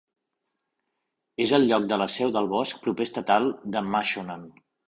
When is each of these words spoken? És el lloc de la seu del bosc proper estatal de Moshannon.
És 1.45 1.53
el 1.59 1.69
lloc 1.71 1.85
de 1.93 2.01
la 2.05 2.09
seu 2.15 2.33
del 2.39 2.51
bosc 2.57 2.83
proper 2.87 3.09
estatal 3.11 3.49
de 3.77 3.89
Moshannon. 3.95 4.53